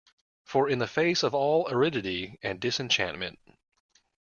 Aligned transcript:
For 0.45 0.67
in 0.67 0.79
the 0.79 0.87
face 0.87 1.21
of 1.21 1.35
all 1.35 1.69
aridity 1.71 2.39
and 2.41 2.59
disenchantment 2.59 3.37